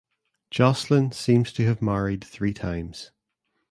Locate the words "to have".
1.53-1.79